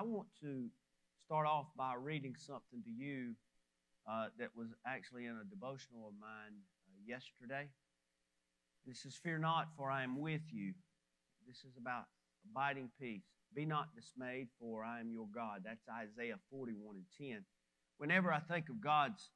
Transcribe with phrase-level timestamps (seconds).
[0.00, 0.64] I want to
[1.26, 3.34] start off by reading something to you
[4.10, 6.56] uh, that was actually in a devotional of mine
[6.88, 7.68] uh, yesterday.
[8.86, 10.72] This is Fear not, for I am with you.
[11.46, 12.04] This is about
[12.50, 13.24] abiding peace.
[13.54, 15.64] Be not dismayed, for I am your God.
[15.66, 17.44] That's Isaiah 41 and 10.
[17.98, 19.28] Whenever I think of God's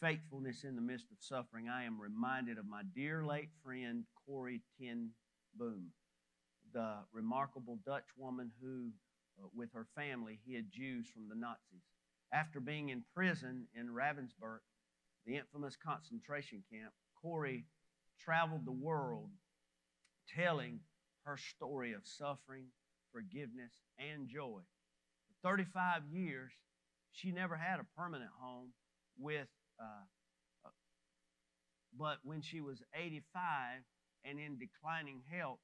[0.00, 4.62] faithfulness in the midst of suffering, I am reminded of my dear late friend, Corrie
[4.80, 5.10] ten
[5.54, 5.92] Boom,
[6.74, 8.90] the remarkable Dutch woman who,
[9.54, 11.84] with her family, hid Jews from the Nazis.
[12.32, 14.60] After being in prison in Ravensbrück,
[15.26, 17.66] the infamous concentration camp, Corrie
[18.20, 19.30] traveled the world
[20.34, 20.80] telling
[21.24, 22.66] her story of suffering,
[23.12, 24.60] forgiveness, and joy.
[25.26, 26.52] For 35 years,
[27.12, 28.72] she never had a permanent home
[29.18, 29.48] with,
[29.80, 30.04] uh,
[30.64, 30.70] uh,
[31.98, 33.82] but when she was 85
[34.24, 35.58] and in declining health,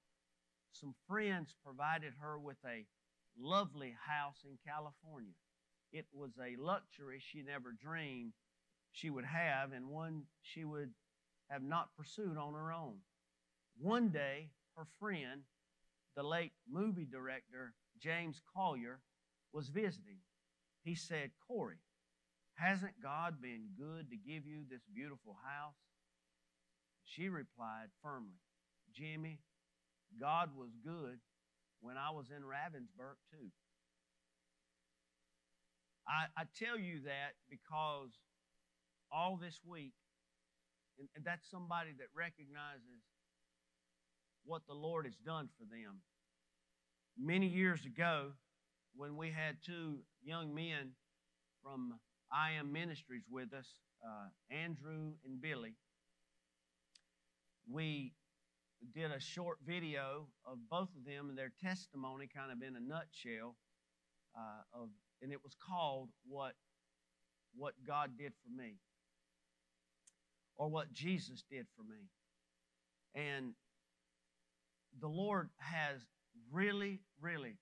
[0.72, 2.84] some friends provided her with a
[3.38, 5.34] lovely house in California.
[5.92, 8.32] It was a luxury she never dreamed
[8.92, 10.90] she would have, and one she would
[11.50, 12.96] have not pursued on her own.
[13.78, 15.42] One day, her friend,
[16.16, 19.00] the late movie director James Collier,
[19.52, 20.18] was visiting.
[20.82, 21.80] He said, Corrie,
[22.54, 25.74] hasn't God been good to give you this beautiful house?
[27.04, 28.40] She replied firmly,
[28.94, 29.40] Jimmy,
[30.18, 31.18] God was good
[31.80, 33.50] when I was in Ravensbrück, too.
[36.08, 38.10] I, I tell you that because
[39.12, 39.92] all this week,
[40.98, 43.02] and, and that's somebody that recognizes
[44.44, 46.00] what the Lord has done for them.
[47.18, 48.32] Many years ago,
[48.94, 50.92] when we had two young men
[51.62, 51.98] from
[52.32, 53.66] I Am Ministries with us,
[54.04, 55.74] uh, Andrew and Billy,
[57.70, 58.12] we
[58.94, 62.80] did a short video of both of them and their testimony, kind of in a
[62.80, 63.56] nutshell,
[64.36, 64.88] uh, of,
[65.22, 66.54] and it was called "What
[67.56, 68.74] What God Did for Me,"
[70.56, 72.08] or "What Jesus Did for Me,"
[73.14, 73.54] and
[75.00, 76.00] the Lord has
[76.50, 77.56] really, really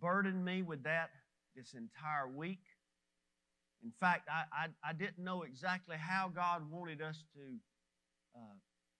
[0.00, 1.10] burdened me with that
[1.54, 2.60] this entire week.
[3.82, 7.40] In fact, I, I, I didn't know exactly how God wanted us to
[8.34, 8.54] uh,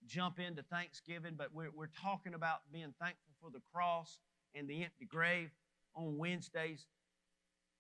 [0.06, 4.18] jump into Thanksgiving, but we're, we're talking about being thankful for the cross
[4.54, 5.50] and the empty grave
[5.94, 6.86] on Wednesdays.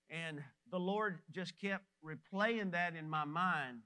[0.08, 3.80] And the Lord just kept replaying that in my mind.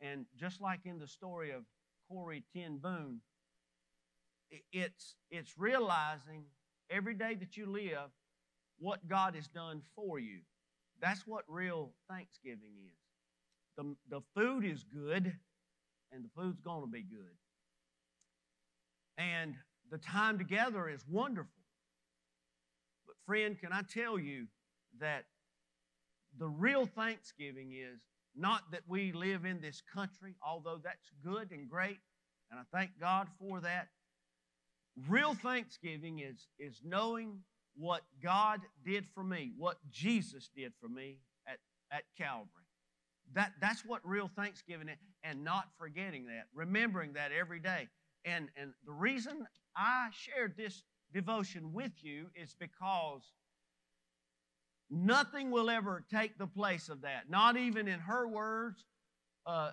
[0.00, 1.62] And just like in the story of
[2.08, 3.20] Corrie ten Boom,
[4.72, 6.44] it's, it's realizing
[6.90, 8.10] every day that you live
[8.78, 10.40] what God has done for you.
[11.00, 12.98] That's what real Thanksgiving is.
[13.76, 15.32] The, the food is good,
[16.12, 17.34] and the food's going to be good.
[19.18, 19.54] And
[19.90, 21.50] the time together is wonderful.
[23.06, 24.46] But, friend, can I tell you
[25.00, 25.24] that
[26.38, 28.00] the real Thanksgiving is
[28.36, 31.98] not that we live in this country, although that's good and great,
[32.50, 33.88] and I thank God for that.
[35.08, 37.40] Real Thanksgiving is, is knowing
[37.76, 41.58] what God did for me, what Jesus did for me at,
[41.90, 42.48] at Calvary.
[43.32, 47.88] That, that's what real Thanksgiving is, and not forgetting that, remembering that every day.
[48.24, 49.46] And, and the reason
[49.76, 53.22] I shared this devotion with you is because
[54.90, 57.28] nothing will ever take the place of that.
[57.28, 58.86] Not even in her words,
[59.46, 59.72] uh,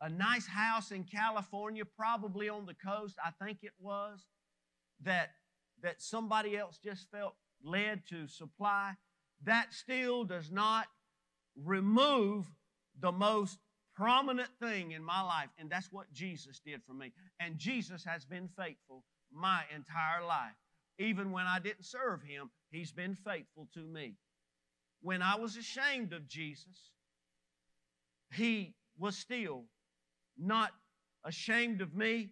[0.00, 4.26] a nice house in California, probably on the coast, I think it was,
[5.02, 5.30] that,
[5.82, 8.94] that somebody else just felt led to supply.
[9.44, 10.86] That still does not
[11.56, 12.46] remove
[13.00, 13.58] the most
[13.98, 17.12] prominent thing in my life, and that's what Jesus did for me.
[17.40, 20.54] And Jesus has been faithful my entire life.
[20.98, 24.14] Even when I didn't serve Him, He's been faithful to me.
[25.02, 26.92] When I was ashamed of Jesus,
[28.32, 29.64] He was still
[30.36, 30.70] not
[31.24, 32.30] ashamed of me,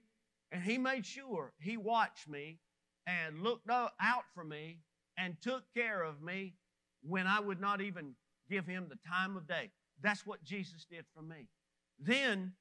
[0.52, 2.60] and He made sure He watched me
[3.08, 4.78] and looked out for me
[5.18, 6.54] and took care of me
[7.02, 8.14] when I would not even
[8.48, 9.70] give Him the time of day.
[10.02, 11.48] That's what Jesus did for me.
[11.98, 12.52] Then,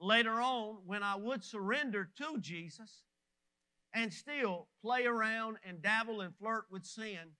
[0.00, 3.02] later on, when I would surrender to Jesus
[3.92, 7.34] and still play around and dabble and flirt with sin,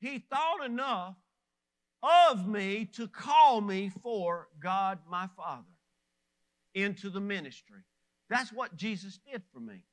[0.00, 1.16] He thought enough
[2.02, 5.64] of me to call me for God my Father
[6.74, 7.82] into the ministry.
[8.30, 9.84] That's what Jesus did for me.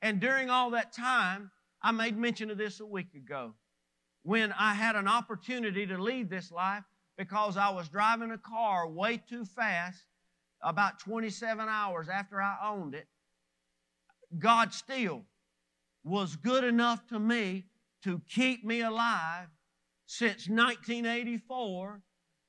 [0.00, 1.50] And during all that time,
[1.82, 3.54] I made mention of this a week ago
[4.22, 6.84] when I had an opportunity to leave this life
[7.18, 10.02] because I was driving a car way too fast
[10.64, 13.06] about 27 hours after I owned it,
[14.38, 15.24] God still
[16.02, 17.64] was good enough to me
[18.02, 19.48] to keep me alive
[20.06, 22.00] since 1984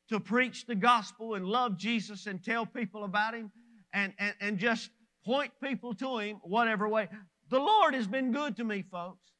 [0.09, 3.51] to preach the gospel and love Jesus and tell people about Him
[3.94, 4.89] and, and, and just
[5.25, 7.07] point people to Him whatever way.
[7.50, 9.31] The Lord has been good to me, folks.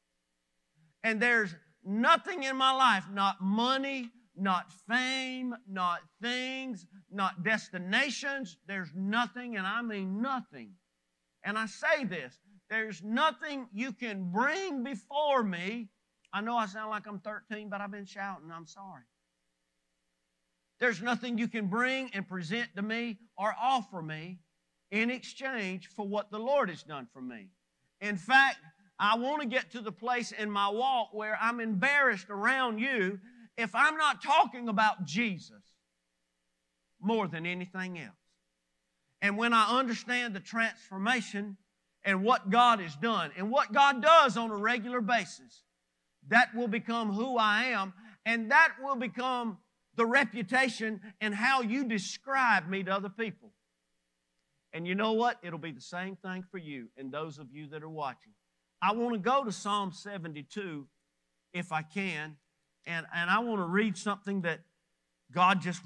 [1.04, 8.58] And there's nothing in my life, not money, not fame, not things, not destinations.
[8.68, 10.72] There's nothing, and I mean nothing.
[11.44, 12.38] And I say this
[12.70, 15.90] there's nothing you can bring before me.
[16.34, 18.52] I know I sound like I'm 13, but I've been shouting.
[18.52, 19.04] I'm sorry.
[20.80, 24.40] There's nothing you can bring and present to me or offer me
[24.92, 27.48] in exchange for what the Lord has done for me.
[28.02, 28.58] In fact,
[29.00, 33.20] I want to get to the place in my walk where I'm embarrassed around you
[33.58, 35.62] if I'm not talking about Jesus
[37.02, 38.16] more than anything else.
[39.22, 41.58] And when I understand the transformation
[42.04, 45.64] and what God has done and what God does on a regular basis,
[46.28, 47.94] that will become who I am,
[48.26, 49.58] and that will become
[49.96, 53.52] the reputation and how you describe me to other people.
[54.74, 55.40] And you know what?
[55.42, 58.34] It'll be the same thing for you and those of you that are watching.
[58.82, 60.88] I want to go to Psalm 72
[61.54, 62.36] if I can,
[62.88, 64.60] and, and I want to read something that
[65.32, 65.82] God just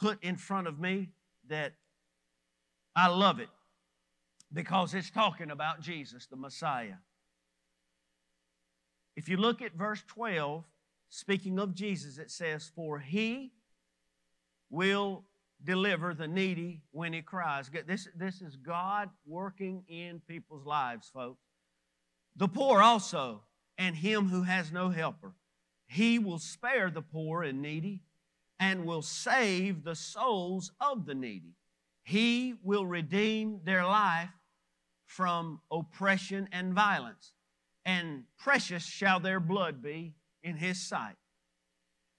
[0.00, 1.10] put in front of me
[1.48, 1.72] that
[2.94, 3.48] I love it
[4.52, 6.96] because it's talking about Jesus, the Messiah.
[9.16, 10.64] If you look at verse 12,
[11.08, 13.52] speaking of Jesus, it says, For he
[14.70, 15.24] will
[15.62, 17.70] deliver the needy when he cries.
[17.86, 21.42] This, this is God working in people's lives, folks.
[22.36, 23.42] The poor also,
[23.78, 25.32] and him who has no helper.
[25.86, 28.02] He will spare the poor and needy
[28.58, 31.54] and will save the souls of the needy.
[32.02, 34.30] He will redeem their life
[35.04, 37.32] from oppression and violence,
[37.84, 41.16] and precious shall their blood be in his sight.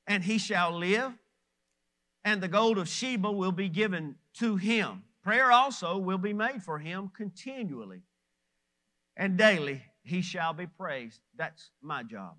[0.06, 1.14] And he shall live,
[2.24, 5.04] and the gold of Sheba will be given to him.
[5.24, 8.04] Prayer also will be made for him continually,
[9.18, 11.20] and daily he shall be praised.
[11.36, 12.36] That's my job.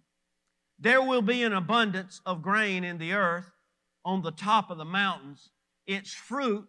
[0.78, 3.50] There will be an abundance of grain in the earth
[4.04, 5.50] on the top of the mountains.
[5.86, 6.68] Its fruit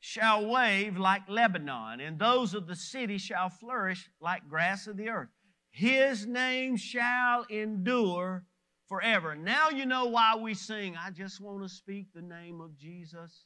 [0.00, 5.10] shall wave like Lebanon, and those of the city shall flourish like grass of the
[5.10, 5.28] earth.
[5.70, 8.44] His name shall endure
[8.88, 9.36] forever.
[9.36, 13.44] Now you know why we sing, I just want to speak the name of Jesus.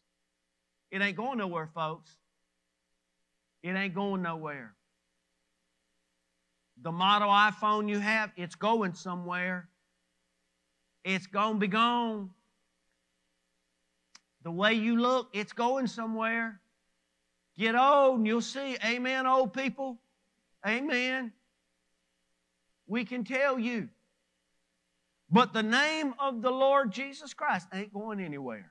[0.90, 2.16] It ain't going nowhere, folks.
[3.62, 4.74] It ain't going nowhere.
[6.80, 9.68] The model iPhone you have, it's going somewhere.
[11.04, 12.30] It's going to be gone.
[14.42, 16.60] The way you look, it's going somewhere.
[17.56, 18.76] Get old and you'll see.
[18.84, 19.98] Amen, old people.
[20.66, 21.32] Amen.
[22.86, 23.88] We can tell you.
[25.30, 28.70] But the name of the Lord Jesus Christ ain't going anywhere.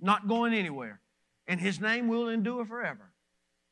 [0.00, 1.00] Not going anywhere.
[1.46, 3.12] And his name will endure forever.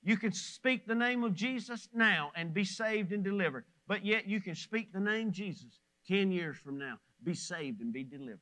[0.03, 3.65] You can speak the name of Jesus now and be saved and delivered.
[3.87, 7.93] But yet you can speak the name Jesus 10 years from now, be saved and
[7.93, 8.41] be delivered.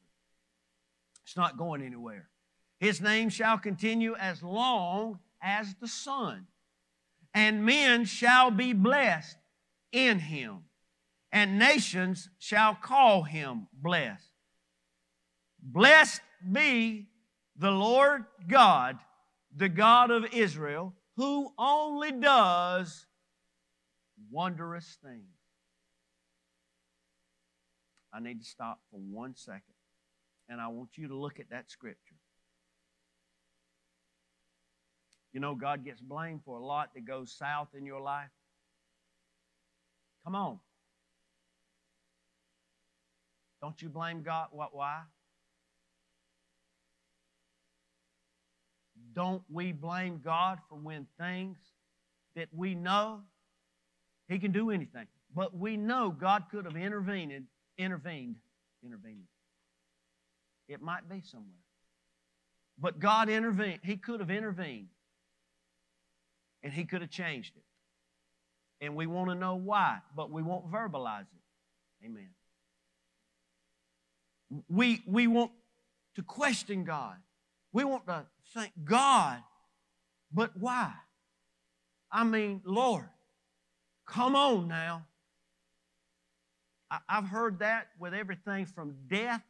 [1.25, 2.29] It's not going anywhere.
[2.79, 6.47] His name shall continue as long as the sun,
[7.33, 9.37] and men shall be blessed
[9.93, 10.65] in him,
[11.31, 14.31] and nations shall call him blessed.
[15.63, 17.09] Blessed be
[17.57, 18.99] the Lord God,
[19.55, 23.07] the God of Israel who only does
[24.31, 25.42] wondrous things.
[28.13, 29.75] I need to stop for one second,
[30.49, 32.17] and I want you to look at that scripture.
[35.33, 38.29] You know, God gets blamed for a lot that goes south in your life.
[40.25, 40.59] Come on.
[43.63, 44.49] Don't you blame God?
[44.51, 44.75] What?
[44.75, 45.01] Why?
[49.15, 51.59] Don't we blame God for when things
[52.35, 53.21] that we know
[54.29, 57.45] He can do anything, but we know God could have intervened,
[57.79, 58.37] intervened,
[58.85, 59.25] intervened.
[60.69, 61.49] It might be somewhere.
[62.79, 63.81] But God intervened.
[63.83, 64.89] He could have intervened.
[66.63, 68.85] And He could have changed it.
[68.85, 72.07] And we want to know why, but we won't verbalize it.
[72.07, 72.31] Amen.
[74.69, 75.53] We, we want
[76.17, 77.17] to question God.
[77.73, 79.39] We want to thank God,
[80.33, 80.93] but why?
[82.11, 83.09] I mean, Lord,
[84.07, 85.07] come on now.
[87.09, 89.43] I've heard that with everything from death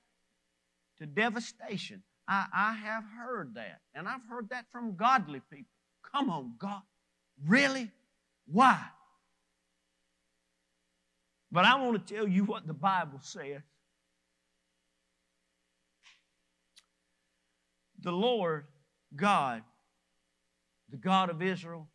[0.98, 2.02] to devastation.
[2.28, 3.80] I, I have heard that.
[3.94, 5.70] And I've heard that from godly people.
[6.12, 6.82] Come on, God.
[7.44, 7.90] Really?
[8.46, 8.78] Why?
[11.50, 13.60] But I want to tell you what the Bible says.
[18.00, 18.64] The Lord
[19.14, 19.62] God,
[20.90, 21.88] the God of Israel,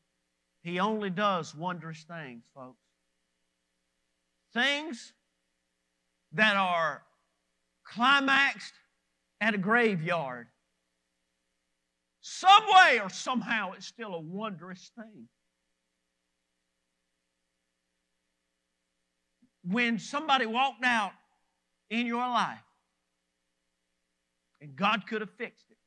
[0.62, 2.77] He only does wondrous things, folks.
[4.54, 5.13] Things
[6.34, 7.04] that are
[7.86, 8.74] climaxed
[9.42, 10.48] at a graveyard.
[12.22, 15.28] Some way or somehow, it's still a wondrous thing.
[19.64, 21.12] When somebody walked out
[21.90, 22.60] in your life
[24.62, 25.78] and God could have fixed it,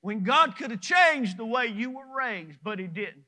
[0.00, 3.24] when God could have changed the way you were raised, but He didn't.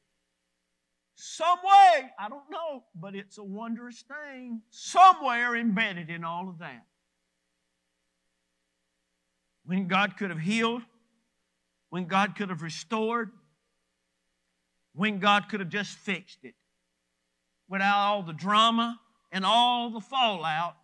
[1.21, 6.61] Some way, I don't know, but it's a wondrous thing somewhere embedded in all of
[6.61, 6.87] that.
[9.65, 10.83] When God could have healed,
[11.91, 13.33] when God could have restored,
[14.95, 16.55] when God could have just fixed it
[17.69, 19.01] without all the drama
[19.33, 20.77] and all the fallout.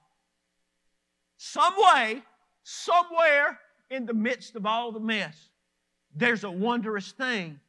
[1.36, 2.24] Some way,
[2.64, 5.48] somewhere in the midst of all the mess,
[6.12, 7.60] there's a wondrous thing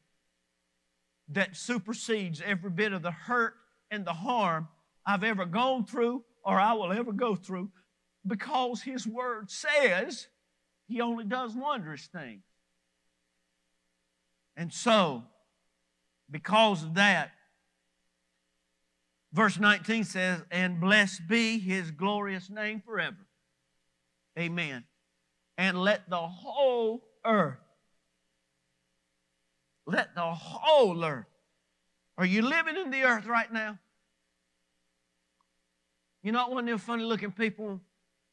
[1.30, 3.56] that supersedes every bit of the hurt
[3.92, 4.68] and the harm
[5.06, 7.72] I've ever gone through or I will ever go through
[8.26, 10.28] because His Word says
[10.88, 12.44] He only does wondrous things.
[14.56, 15.24] And so,
[16.30, 17.32] because of that,
[19.34, 23.26] verse 19 says, And blessed be His glorious name forever.
[24.38, 24.86] Amen.
[25.58, 27.65] And let the whole earth
[29.86, 31.26] let the whole earth.
[32.18, 33.78] Are you living in the earth right now?
[36.24, 37.82] You're not one of them funny looking people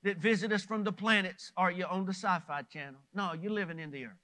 [0.02, 3.00] that visit us from the planets Are you on the sci fi channel.
[3.14, 4.22] No, you're living in the earth.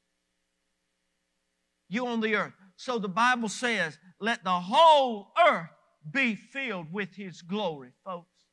[1.88, 2.52] You on the earth.
[2.76, 5.70] So the Bible says, let the whole earth
[6.10, 8.44] be filled with His glory, folks.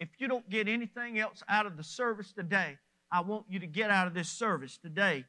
[0.00, 2.76] If you don't get anything else out of the service today,
[3.10, 5.24] I want you to get out of this service today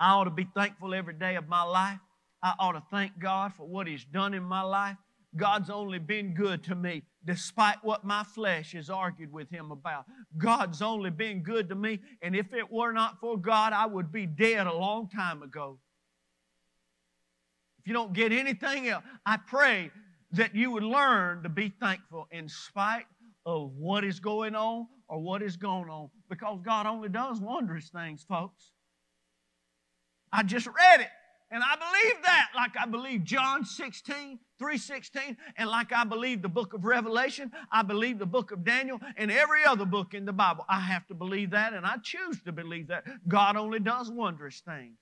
[0.00, 1.98] I ought to be thankful every day of my life.
[2.42, 4.96] I ought to thank God for what He's done in my life.
[5.36, 10.06] God's only been good to me despite what my flesh has argued with Him about.
[10.38, 14.10] God's only been good to me, and if it were not for God, I would
[14.10, 15.78] be dead a long time ago.
[17.78, 19.90] If you don't get anything else, I pray
[20.32, 23.06] that you would learn to be thankful in spite
[23.44, 27.88] of what is going on or what is going on because God only does wondrous
[27.88, 28.72] things, folks.
[30.32, 31.08] I just read it.
[31.52, 36.48] And I believe that, like I believe John 16, 316, and like I believe the
[36.48, 40.32] book of Revelation, I believe the book of Daniel, and every other book in the
[40.32, 40.64] Bible.
[40.68, 43.04] I have to believe that, and I choose to believe that.
[43.26, 44.96] God only does wondrous things.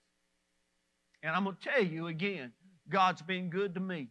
[1.23, 2.53] And I'm going to tell you again,
[2.89, 4.09] God's been good to me.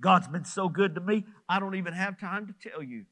[0.00, 3.04] God's been so good to me, I don't even have time to tell you.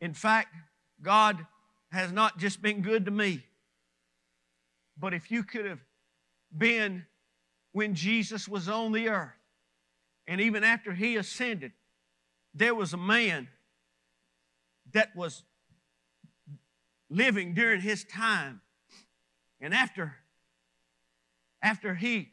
[0.00, 0.54] In fact,
[1.02, 1.46] God
[1.90, 3.44] has not just been good to me,
[4.98, 5.80] but if you could have
[6.56, 7.04] been
[7.72, 9.32] when Jesus was on the earth,
[10.26, 11.72] and even after he ascended,
[12.54, 13.48] there was a man
[14.92, 15.42] that was
[17.10, 18.60] living during his time.
[19.60, 20.14] And after,
[21.62, 22.30] after he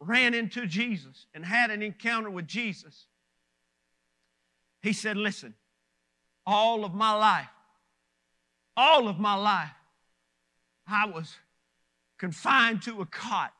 [0.00, 3.06] ran into Jesus and had an encounter with Jesus,
[4.82, 5.54] he said, Listen,
[6.46, 7.48] all of my life,
[8.76, 9.70] all of my life,
[10.86, 11.34] I was
[12.22, 13.52] confined to a cot.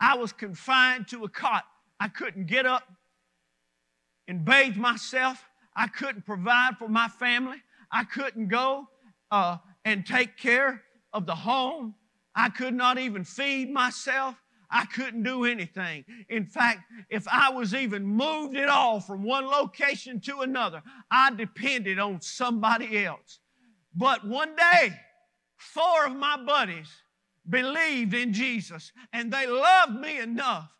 [0.00, 1.64] I was confined to a cot.
[1.98, 2.84] I couldn't get up
[4.28, 5.44] and bathe myself.
[5.74, 7.56] I couldn't provide for my family.
[7.90, 8.86] I couldn't go
[9.32, 11.96] uh, and take care of the home.
[12.32, 14.36] I could not even feed myself.
[14.70, 16.04] I couldn't do anything.
[16.28, 16.78] In fact,
[17.10, 22.20] if I was even moved at all from one location to another, I depended on
[22.20, 23.40] somebody else.
[23.96, 24.96] But one day,
[25.56, 26.88] four of my buddies
[27.48, 30.70] believed in Jesus and they loved me enough.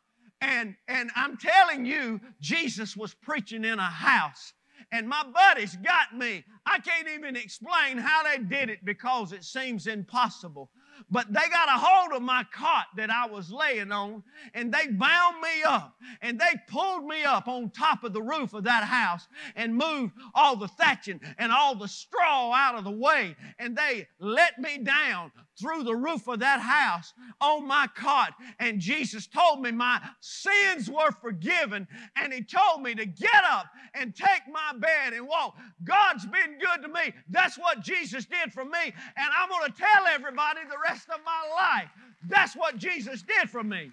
[0.41, 4.53] And, and I'm telling you, Jesus was preaching in a house.
[4.93, 6.45] And my buddies got me.
[6.67, 10.71] I can't even explain how they did it because it seems impossible.
[11.11, 14.23] But they got a hold of my cot that I was laying on
[14.55, 18.55] and they bound me up and they pulled me up on top of the roof
[18.55, 22.91] of that house and moved all the thatching and all the straw out of the
[22.91, 28.35] way and they let me down through the roof of that house on my cot
[28.59, 33.67] and Jesus told me my sins were forgiven and he told me to get up
[33.95, 35.57] and take my bed and walk.
[35.85, 37.15] God's been good to me.
[37.29, 41.21] That's what Jesus did for me and I'm going to tell everybody the rest of
[41.25, 41.91] my life.
[42.29, 43.91] That's what Jesus did for me.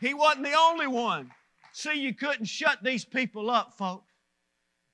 [0.00, 1.30] He wasn't the only one.
[1.72, 4.06] See, you couldn't shut these people up, folks.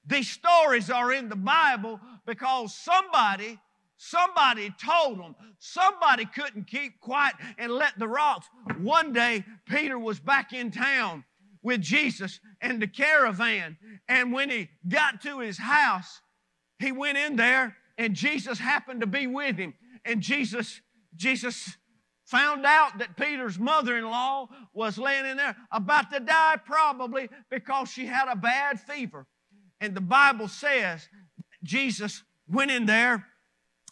[0.06, 3.58] These stories are in the Bible because somebody
[3.96, 5.34] Somebody told them.
[5.58, 8.46] Somebody couldn't keep quiet and let the rocks.
[8.78, 11.24] One day, Peter was back in town
[11.62, 13.76] with Jesus and the caravan.
[14.08, 16.20] And when he got to his house,
[16.78, 19.74] he went in there and Jesus happened to be with him.
[20.04, 20.80] And Jesus,
[21.16, 21.76] Jesus
[22.26, 28.04] found out that Peter's mother-in-law was laying in there about to die probably because she
[28.04, 29.26] had a bad fever.
[29.80, 31.08] And the Bible says
[31.62, 33.26] Jesus went in there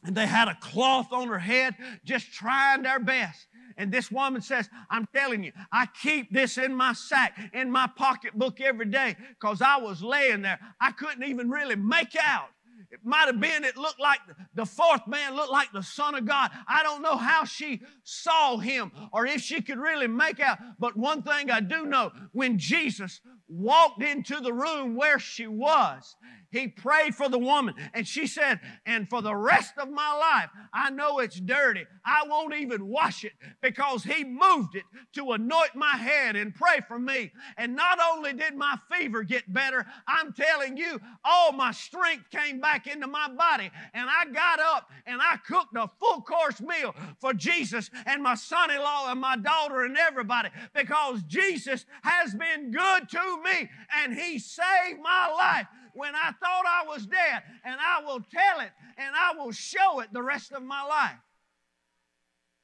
[0.05, 3.47] and they had a cloth on her head just trying their best.
[3.77, 7.89] And this woman says, I'm telling you, I keep this in my sack, in my
[7.97, 10.61] pocketbook every day because I was laying there.
[10.81, 12.51] I couldn't even really make out
[12.95, 14.21] it might have been, it looked like
[14.55, 16.53] the fourth man looked like the Son of God.
[16.69, 20.59] I don't know how she saw him or if she could really make out.
[20.79, 26.15] But one thing I do know when Jesus walked into the room where she was,
[26.55, 27.75] he prayed for the woman.
[27.95, 31.85] And she said, And for the rest of my life, I know it's dirty.
[32.07, 34.85] I won't even wash it because he moved it
[35.15, 37.33] to anoint my head and pray for me.
[37.59, 42.61] And not only did my fever get better, I'm telling you, all my strength came
[42.61, 43.71] back into my body.
[43.93, 48.35] And I got up and I cooked a full course meal for Jesus and my
[48.35, 53.71] son in law and my daughter and everybody because Jesus has been good to me
[53.97, 58.61] and he saved my life when I thought I was dead, and I will tell
[58.61, 61.19] it and I will show it the rest of my life.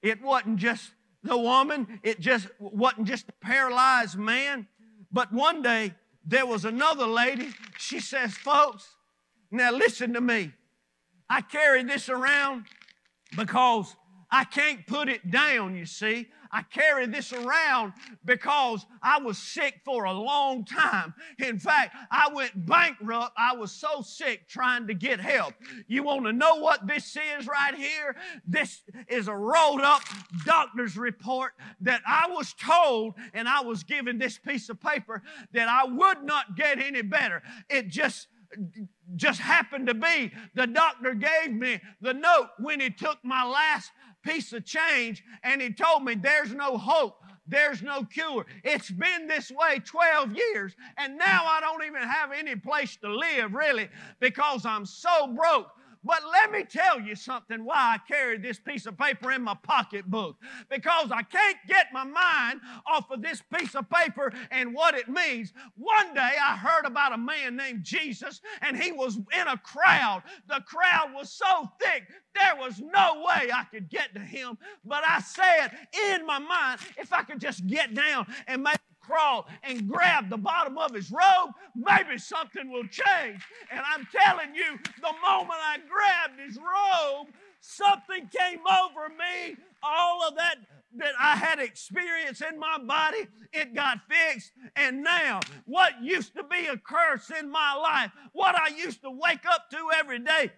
[0.02, 4.66] It wasn't just the woman, it just wasn't just a paralyzed man,
[5.12, 7.50] but one day there was another lady.
[7.78, 8.96] She says, Folks,
[9.50, 10.52] now listen to me.
[11.28, 12.66] I carry this around
[13.36, 13.94] because
[14.30, 16.28] I can't put it down, you see.
[16.52, 17.92] I carry this around
[18.24, 21.14] because I was sick for a long time.
[21.38, 23.34] In fact, I went bankrupt.
[23.38, 25.54] I was so sick trying to get help.
[25.86, 28.16] You want to know what this is right here?
[28.46, 30.02] This is a rolled up
[30.44, 35.68] doctor's report that I was told, and I was given this piece of paper that
[35.68, 37.42] I would not get any better.
[37.68, 38.26] It just
[39.16, 43.90] just happened to be the doctor gave me the note when he took my last
[44.22, 47.16] piece of change and he told me there's no hope.
[47.46, 48.46] There's no cure.
[48.62, 53.12] It's been this way 12 years, and now I don't even have any place to
[53.12, 53.88] live, really,
[54.20, 55.66] because I'm so broke.
[56.02, 59.54] But let me tell you something why I carry this piece of paper in my
[59.62, 60.36] pocketbook.
[60.70, 65.08] Because I can't get my mind off of this piece of paper and what it
[65.08, 65.52] means.
[65.76, 70.22] One day I heard about a man named Jesus, and he was in a crowd.
[70.48, 74.56] The crowd was so thick, there was no way I could get to him.
[74.84, 75.70] But I said
[76.12, 78.78] in my mind, if I could just get down and maybe
[79.10, 83.42] crawl and grab the bottom of his robe, maybe something will change.
[83.70, 87.28] And I'm telling you, the moment I grabbed his robe,
[87.60, 89.56] something came over me.
[89.82, 90.56] All of that
[90.96, 94.52] that I had experienced in my body, it got fixed.
[94.74, 99.10] And now, what used to be a curse in my life, what I used to
[99.10, 100.50] wake up to every day,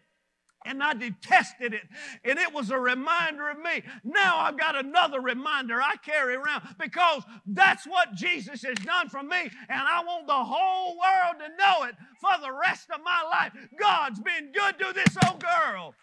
[0.64, 1.82] and I detested it.
[2.24, 3.82] And it was a reminder of me.
[4.04, 9.22] Now I've got another reminder I carry around because that's what Jesus has done for
[9.22, 9.40] me.
[9.68, 13.52] And I want the whole world to know it for the rest of my life.
[13.78, 15.94] God's been good to this old girl.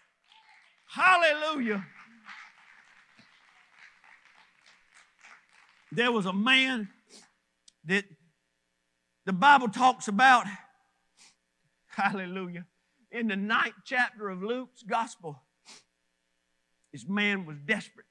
[0.86, 1.86] Hallelujah.
[5.92, 6.88] There was a man
[7.84, 8.04] that
[9.26, 10.46] the Bible talks about.
[11.88, 12.66] Hallelujah
[13.10, 15.40] in the ninth chapter of Luke's gospel,
[16.92, 18.06] this man was desperate.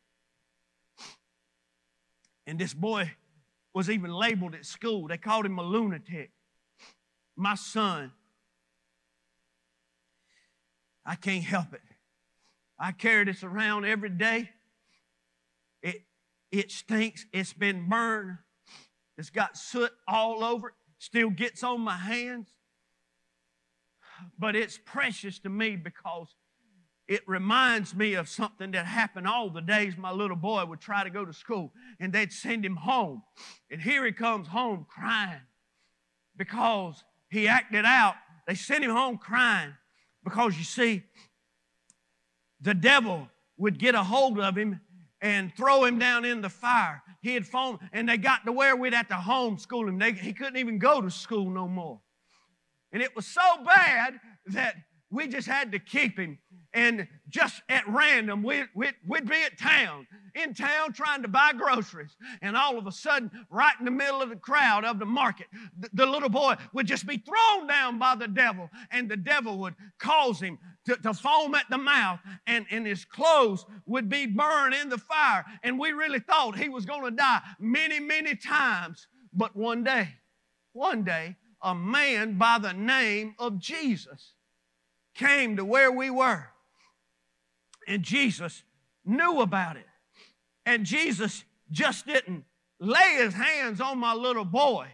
[2.45, 3.12] And this boy
[3.73, 5.07] was even labeled at school.
[5.07, 6.31] They called him a lunatic.
[7.35, 8.12] My son,
[11.05, 11.81] I can't help it.
[12.77, 14.49] I carry this around every day.
[15.81, 16.01] It,
[16.51, 17.25] it stinks.
[17.31, 18.38] It's been burned.
[19.17, 20.73] It's got soot all over it.
[20.97, 22.47] Still gets on my hands
[24.38, 26.36] but it's precious to me because
[27.08, 31.03] it reminds me of something that happened all the days my little boy would try
[31.03, 33.23] to go to school and they'd send him home.
[33.71, 35.41] And here he comes home crying
[36.38, 38.13] because he acted out.
[38.47, 39.73] They sent him home crying
[40.23, 41.03] because you see,
[42.62, 43.27] the devil
[43.58, 44.79] would get a hold of him
[45.21, 47.01] and throw him down in the fire.
[47.21, 49.97] He had fallen, and they got to where we'd have to homeschool him.
[49.97, 51.99] They, he couldn't even go to school no more.
[52.91, 54.75] And it was so bad that
[55.12, 56.38] we just had to keep him.
[56.71, 61.52] and just at random, we'd, we'd, we'd, be at town, in town trying to buy
[61.52, 62.15] groceries.
[62.43, 65.47] And all of a sudden, right in the middle of the crowd of the market,
[65.80, 69.58] the, the little boy would just be thrown down by the devil, and the devil
[69.60, 74.28] would cause him to, to foam at the mouth, and, and his clothes would be
[74.28, 75.43] burned in the fire.
[75.63, 79.08] And we really thought he was going to die many, many times.
[79.34, 80.10] But one day,
[80.73, 84.33] one day, a man by the name of Jesus
[85.15, 86.47] came to where we were.
[87.87, 88.63] And Jesus
[89.05, 89.85] knew about it.
[90.65, 92.45] And Jesus just didn't
[92.79, 94.87] lay his hands on my little boy.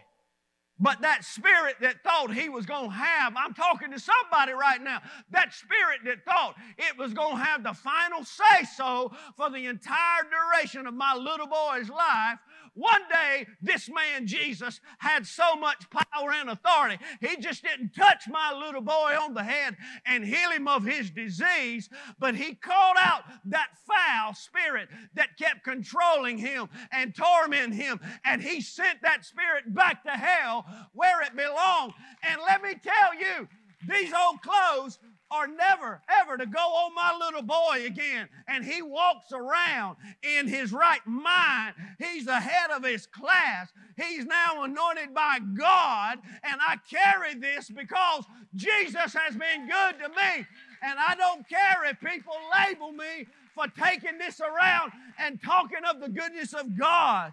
[0.78, 4.82] But that spirit that thought he was going to have, I'm talking to somebody right
[4.82, 5.00] now,
[5.30, 9.66] that spirit that thought it was going to have the final say so for the
[9.66, 12.38] entire duration of my little boy's life
[12.76, 18.28] one day, this man Jesus had so much power and authority, he just didn't touch
[18.28, 22.98] my little boy on the head and heal him of his disease, but he called
[22.98, 29.24] out that foul spirit that kept controlling him and tormenting him, and he sent that
[29.24, 31.94] spirit back to hell where it belonged.
[32.22, 33.48] And let me tell you,
[33.88, 34.98] these old clothes
[35.30, 38.28] are never, ever to go on my little boy again.
[38.46, 41.74] And he walks around in his right mind.
[41.98, 43.68] He's the head of his class.
[43.96, 46.18] He's now anointed by God.
[46.44, 50.46] And I carry this because Jesus has been good to me.
[50.82, 52.34] And I don't care if people
[52.66, 57.32] label me for taking this around and talking of the goodness of God.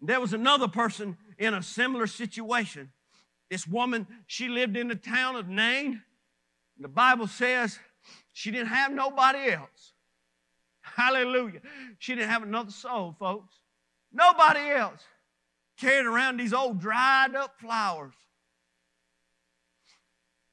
[0.00, 2.90] There was another person in a similar situation
[3.50, 6.02] this woman, she lived in the town of Nain.
[6.78, 7.78] The Bible says
[8.32, 9.92] she didn't have nobody else.
[10.80, 11.60] Hallelujah.
[11.98, 13.54] She didn't have another soul, folks.
[14.12, 15.02] Nobody else.
[15.78, 18.14] Carried around these old dried up flowers.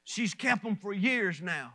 [0.04, 1.74] She's kept them for years now.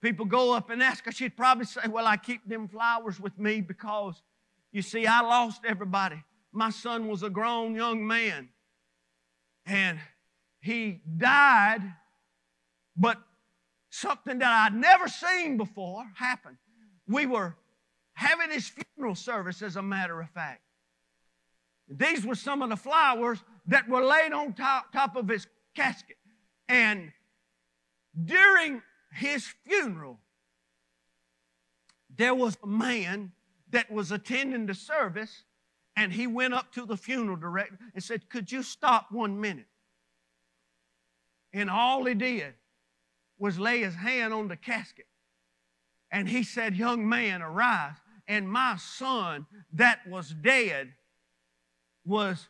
[0.00, 3.36] People go up and ask her, she'd probably say, Well, I keep them flowers with
[3.38, 4.22] me because,
[4.70, 6.22] you see, I lost everybody.
[6.52, 8.48] My son was a grown young man.
[9.68, 10.00] And
[10.60, 11.82] he died,
[12.96, 13.18] but
[13.90, 16.56] something that I'd never seen before happened.
[17.06, 17.54] We were
[18.14, 20.62] having his funeral service, as a matter of fact.
[21.86, 26.16] These were some of the flowers that were laid on top, top of his casket.
[26.68, 27.12] And
[28.24, 30.18] during his funeral,
[32.16, 33.32] there was a man
[33.70, 35.44] that was attending the service
[35.98, 39.66] and he went up to the funeral director and said, Could you stop one minute?
[41.52, 42.54] And all he did
[43.36, 45.06] was lay his hand on the casket.
[46.12, 47.96] And he said, Young man, arise.
[48.28, 50.92] And my son that was dead
[52.06, 52.46] was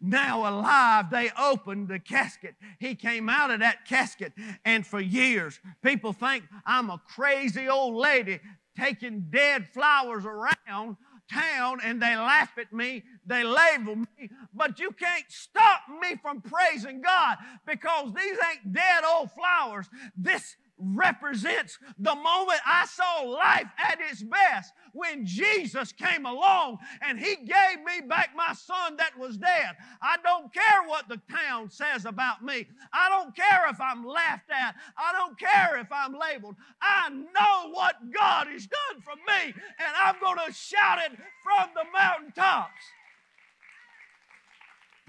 [0.00, 1.10] now alive.
[1.10, 2.56] They opened the casket.
[2.80, 4.32] He came out of that casket.
[4.64, 8.40] And for years, people think I'm a crazy old lady
[8.76, 10.96] taking dead flowers around
[11.30, 16.40] town and they laugh at me, they label me, but you can't stop me from
[16.40, 19.88] praising God because these ain't dead old flowers.
[20.16, 27.18] This represents the moment I saw life at its best when Jesus came along and
[27.18, 29.76] He gave me back my son that was dead.
[30.02, 32.66] I don't care what the town says about me.
[32.92, 34.74] I don't care if I'm laughed at.
[34.96, 36.56] I don't care if I'm labeled.
[36.80, 41.12] I know what God has done for me and I'm going to shout it
[41.42, 42.70] from the mountaintops.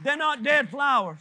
[0.03, 1.19] They're not dead flowers.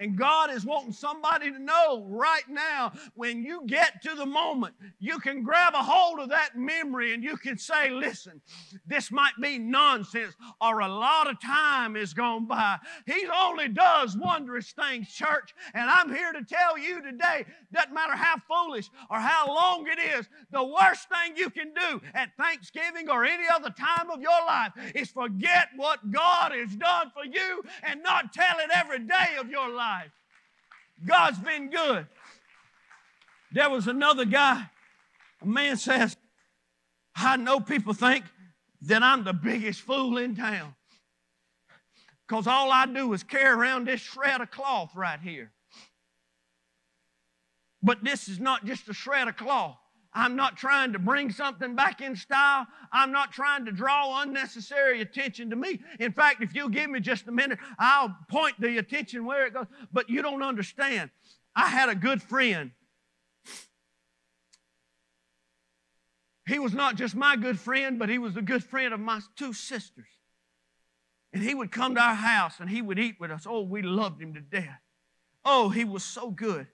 [0.00, 4.74] And God is wanting somebody to know right now when you get to the moment,
[4.98, 8.40] you can grab a hold of that memory and you can say, listen,
[8.86, 12.78] this might be nonsense or a lot of time has gone by.
[13.04, 15.54] He only does wondrous things, church.
[15.74, 20.18] And I'm here to tell you today, doesn't matter how foolish or how long it
[20.18, 24.46] is, the worst thing you can do at Thanksgiving or any other time of your
[24.46, 29.36] life is forget what God has done for you and not tell it every day
[29.38, 30.12] of your life life.
[31.04, 32.06] God's been good.
[33.52, 34.66] There was another guy,
[35.42, 36.16] a man says,
[37.16, 38.24] I know people think
[38.82, 40.74] that I'm the biggest fool in town
[42.26, 45.50] because all I do is carry around this shred of cloth right here.
[47.82, 49.78] But this is not just a shred of cloth.
[50.12, 52.66] I'm not trying to bring something back in style.
[52.92, 55.80] I'm not trying to draw unnecessary attention to me.
[56.00, 59.54] In fact, if you'll give me just a minute, I'll point the attention where it
[59.54, 59.66] goes.
[59.92, 61.10] But you don't understand.
[61.54, 62.72] I had a good friend.
[66.46, 69.20] He was not just my good friend, but he was a good friend of my
[69.36, 70.08] two sisters.
[71.32, 73.46] And he would come to our house and he would eat with us.
[73.48, 74.80] Oh, we loved him to death.
[75.44, 76.66] Oh, he was so good.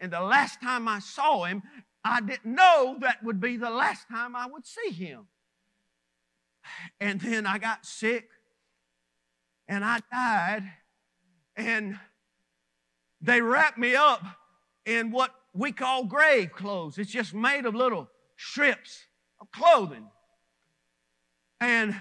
[0.00, 1.64] And the last time I saw him,
[2.04, 5.26] I didn't know that would be the last time I would see him.
[7.00, 8.28] And then I got sick
[9.66, 10.70] and I died,
[11.56, 11.98] and
[13.22, 14.22] they wrapped me up
[14.84, 16.98] in what we call grave clothes.
[16.98, 19.06] It's just made of little strips
[19.40, 20.06] of clothing.
[21.60, 21.98] And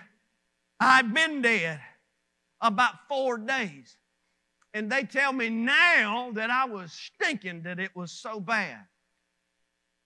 [0.80, 1.80] I'd been dead
[2.60, 3.96] about four days.
[4.74, 8.80] And they tell me now that I was stinking, that it was so bad.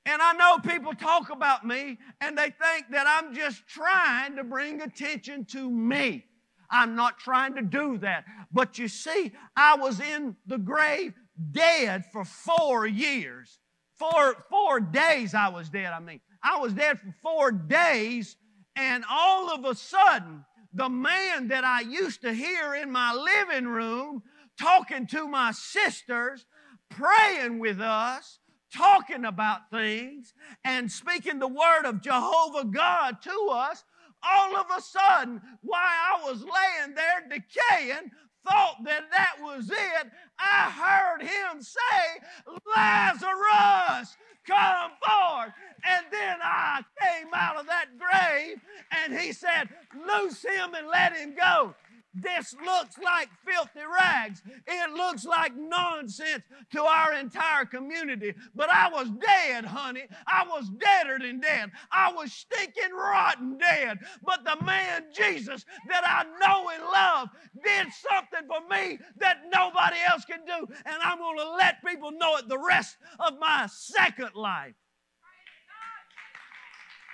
[0.08, 4.44] And I know people talk about me and they think that I'm just trying to
[4.46, 6.24] bring attention to me.
[6.72, 8.24] I'm not trying to do that.
[8.50, 11.14] But you see, I was in the grave
[11.52, 13.60] dead for four years.
[14.00, 16.22] Four, four days I was dead, I mean.
[16.42, 18.38] I was dead for four days,
[18.76, 23.68] and all of a sudden, the man that I used to hear in my living
[23.68, 24.22] room
[24.58, 26.46] talking to my sisters,
[26.90, 28.40] praying with us,
[28.78, 33.84] talking about things, and speaking the word of Jehovah God to us,
[34.24, 38.12] all of a sudden, while I was laying there decaying,
[38.48, 40.08] thought that that was it,
[40.40, 45.54] I heard him say, Lazarus, come forth.
[45.86, 48.62] And then I came out of that grave
[48.92, 49.70] and he said,
[50.08, 51.76] Loose him and let him go.
[52.22, 54.42] This looks like filthy rags.
[54.66, 58.34] It looks like nonsense to our entire community.
[58.56, 60.04] But I was dead, honey.
[60.26, 61.72] I was deader than dead.
[61.92, 64.00] I was stinking rotten dead.
[64.24, 67.30] But the man Jesus that I know and love
[67.64, 70.74] did something for me that nobody else can do.
[70.86, 74.74] And I'm going to let people know it the rest of my second life.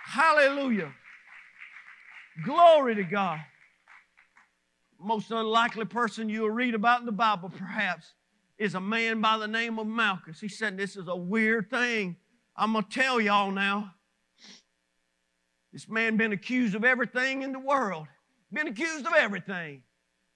[0.06, 0.94] Hallelujah.
[2.46, 3.40] Glory to God
[5.04, 8.14] most unlikely person you'll read about in the Bible, perhaps,
[8.58, 10.40] is a man by the name of Malchus.
[10.40, 12.16] He said, This is a weird thing.
[12.56, 13.94] I'm going to tell y'all now.
[15.72, 18.08] This man been accused of everything in the world.
[18.52, 19.82] Been accused of everything.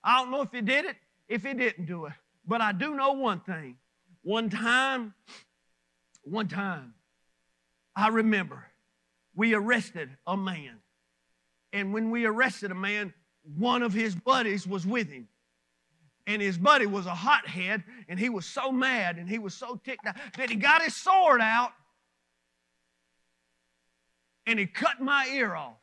[0.04, 0.96] I don't know if he did it,
[1.30, 2.14] if he didn't do it.
[2.46, 3.78] But I do know one thing.
[4.24, 5.14] One time,
[6.24, 6.96] one time,
[7.96, 8.66] I remember
[9.36, 10.80] we arrested a man.
[11.72, 13.14] And when we arrested a man,
[13.56, 15.28] one of his buddies was with him.
[16.26, 19.80] And his buddy was a hothead, and he was so mad and he was so
[19.84, 21.72] ticked off that he got his sword out
[24.46, 25.78] and he cut my ear off.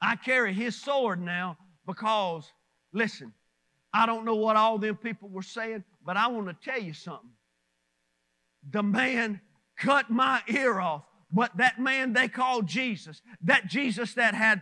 [0.00, 1.56] I carry his sword now
[1.86, 2.50] because,
[2.92, 3.32] listen,
[3.92, 6.92] I don't know what all them people were saying, but I want to tell you
[6.92, 7.30] something.
[8.70, 9.40] The man
[9.78, 14.60] cut my ear off, but that man they called Jesus, that Jesus that had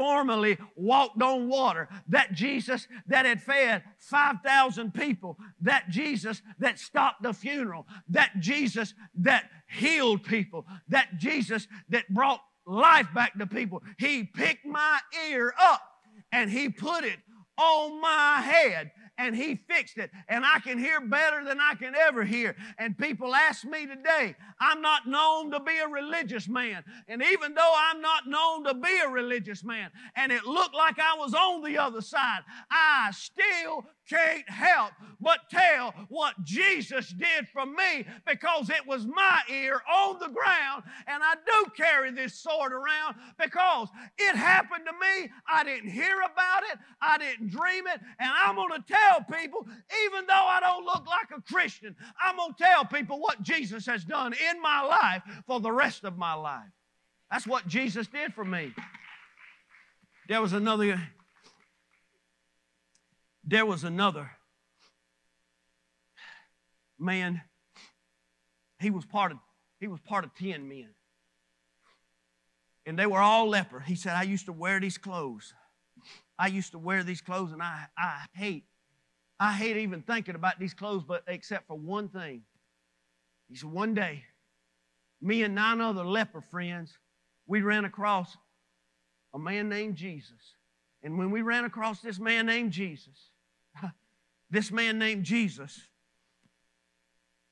[0.00, 7.22] formerly walked on water, that Jesus that had fed 5,000 people, that Jesus that stopped
[7.22, 13.82] the funeral, that Jesus that healed people, that Jesus that brought life back to people.
[13.98, 15.82] He picked my ear up
[16.32, 17.18] and he put it
[17.58, 20.10] on my head and he fixed it.
[20.28, 22.56] And I can hear better than I can ever hear.
[22.78, 26.82] And people ask me today, I'm not known to be a religious man.
[27.06, 30.98] And even though I'm not known to be a religious man, and it looked like
[30.98, 37.46] I was on the other side, I still can't help but tell what Jesus did
[37.52, 40.82] for me because it was my ear on the ground.
[41.06, 45.30] And I do carry this sword around because it happened to me.
[45.48, 48.00] I didn't hear about it, I didn't dream it.
[48.18, 49.66] And I'm going to tell people,
[50.06, 53.86] even though I don't look like a Christian, I'm going to tell people what Jesus
[53.86, 56.68] has done in my life for the rest of my life.
[57.30, 58.74] That's what Jesus did for me.
[60.28, 61.00] There was another
[63.50, 64.30] there was another
[66.98, 67.42] man.
[68.78, 69.38] He was part of
[69.80, 70.90] he was part of 10 men.
[72.86, 73.80] And they were all leper.
[73.80, 75.54] He said, I used to wear these clothes.
[76.38, 78.64] I used to wear these clothes and I, I hate,
[79.38, 82.42] I hate even thinking about these clothes, but except for one thing.
[83.48, 84.24] He said, one day,
[85.20, 86.96] me and nine other leper friends,
[87.46, 88.36] we ran across
[89.34, 90.56] a man named Jesus.
[91.02, 93.30] And when we ran across this man named Jesus,
[94.50, 95.78] this man named Jesus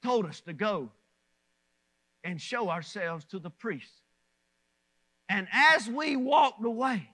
[0.02, 0.90] told us to go
[2.24, 3.92] and show ourselves to the priest.
[5.28, 7.08] And as we walked away,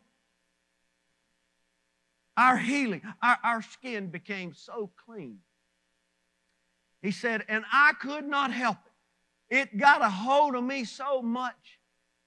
[2.37, 5.39] our healing, our, our skin became so clean.
[7.03, 8.79] He said, and I could not help
[9.51, 9.57] it.
[9.57, 11.79] It got a hold of me so much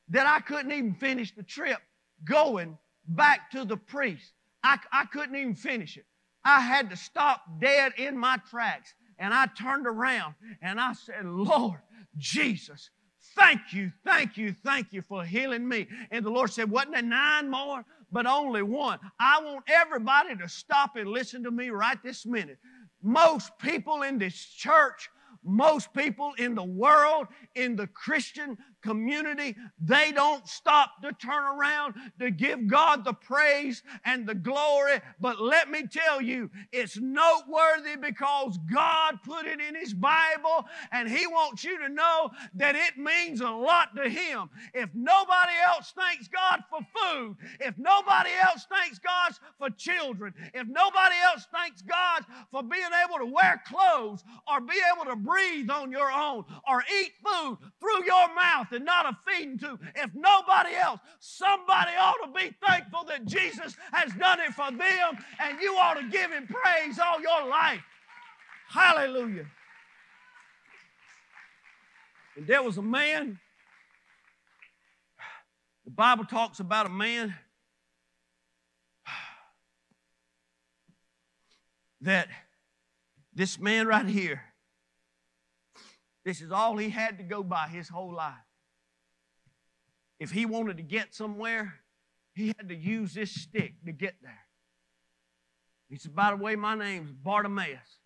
[0.10, 1.80] that I couldn't even finish the trip
[2.24, 4.34] going back to the priest.
[4.64, 6.06] I, I couldn't even finish it.
[6.48, 11.26] I had to stop dead in my tracks and I turned around and I said,
[11.26, 11.80] Lord
[12.16, 12.90] Jesus,
[13.36, 15.88] thank you, thank you, thank you for healing me.
[16.10, 17.84] And the Lord said, Wasn't there nine more?
[18.14, 19.00] But only one.
[19.20, 22.60] I want everybody to stop and listen to me right this minute.
[23.04, 25.10] Most people in this church
[25.48, 31.96] most people in the world, in the Christian community, they don't stop to turn around
[32.20, 35.00] to give God the praise and the glory.
[35.20, 41.10] But let me tell you, it's noteworthy because God put it in His Bible and
[41.10, 44.50] He wants you to know that it means a lot to Him.
[44.74, 50.68] If nobody else thanks God for food, if nobody else thanks God for children, if
[50.68, 55.70] nobody else thanks God for being able to wear clothes or be able to breathe
[55.70, 59.80] on your own or eat food through your mouth and not a feeding tube.
[59.96, 65.18] If nobody else, somebody ought to be thankful that Jesus has done it for them,
[65.40, 67.82] and you ought to give him praise all your life.
[68.70, 69.46] Hallelujah.
[72.36, 73.40] And there was a man,
[75.86, 77.34] the Bible talks about a man
[82.02, 82.28] that
[83.34, 84.44] this man right here
[86.28, 88.36] this is all he had to go by his whole life.
[90.20, 91.76] If he wanted to get somewhere,
[92.34, 94.40] he had to use this stick to get there.
[95.90, 98.00] He said, By the way, my name's Bartimaeus.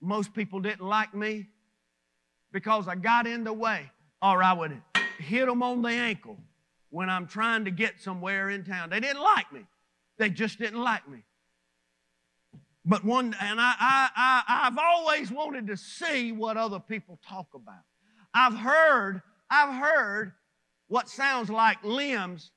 [0.00, 1.48] Most people didn't like me
[2.52, 3.90] because I got in the way,
[4.22, 4.80] or I would
[5.18, 6.38] hit them on the ankle
[6.90, 8.90] when I'm trying to get somewhere in town.
[8.90, 9.66] They didn't like me.
[10.18, 11.24] They just didn't like me.
[12.84, 17.48] But one, and I, I, I, I've always wanted to see what other people talk
[17.54, 17.82] about.
[18.34, 20.32] I've heard, I've heard
[20.90, 22.50] what sounds like limbs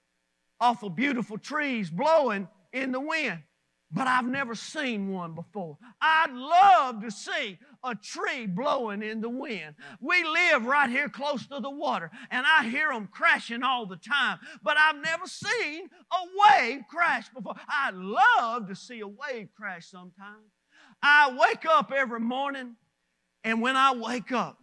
[0.59, 3.39] off of beautiful trees blowing in the wind
[3.93, 5.77] but I've never seen one before.
[6.01, 9.75] I'd love to see a tree blowing in the wind.
[10.01, 13.97] We live right here close to the water, and I hear them crashing all the
[13.97, 17.53] time, but I've never seen a wave crash before.
[17.69, 20.41] I'd love to see a wave crash sometime.
[21.01, 22.75] I wake up every morning,
[23.43, 24.57] and when I wake up,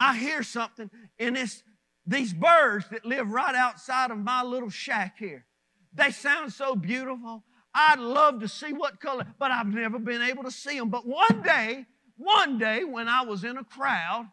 [0.00, 1.62] I hear something, and it's
[2.06, 5.46] these birds that live right outside of my little shack here.
[5.94, 7.44] They sound so beautiful.
[7.74, 10.90] I'd love to see what color, but I've never been able to see them.
[10.90, 11.86] But one day,
[12.16, 14.28] one day when I was in a crowd,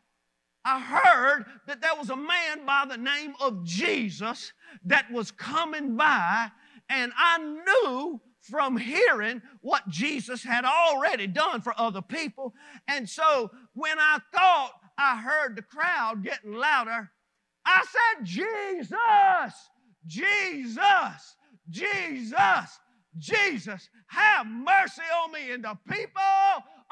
[0.63, 4.53] I heard that there was a man by the name of Jesus
[4.85, 6.49] that was coming by,
[6.89, 12.53] and I knew from hearing what Jesus had already done for other people.
[12.87, 17.11] And so when I thought I heard the crowd getting louder,
[17.65, 19.69] I said, Jesus,
[20.07, 21.35] Jesus,
[21.69, 22.79] Jesus.
[23.17, 25.51] Jesus, have mercy on me.
[25.51, 26.11] And the people,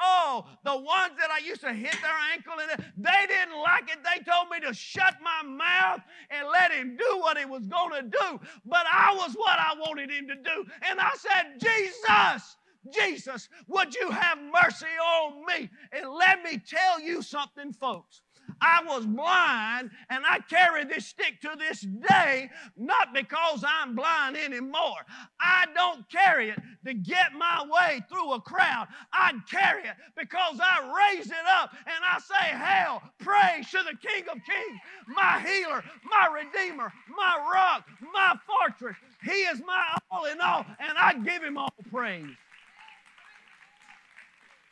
[0.00, 3.98] oh, the ones that I used to hit their ankle and they didn't like it.
[4.04, 7.92] They told me to shut my mouth and let him do what he was going
[7.92, 8.40] to do.
[8.66, 10.66] But I was what I wanted him to do.
[10.88, 12.56] And I said, Jesus,
[12.92, 15.70] Jesus, would you have mercy on me?
[15.92, 18.22] And let me tell you something, folks.
[18.60, 24.36] I was blind and I carry this stick to this day, not because I'm blind
[24.36, 24.98] anymore.
[25.40, 28.88] I don't carry it to get my way through a crowd.
[29.12, 33.96] I carry it because I raise it up and I say, Hail, praise to the
[33.96, 38.96] King of Kings, my healer, my redeemer, my rock, my fortress.
[39.22, 42.26] He is my all in all, and I give him all praise.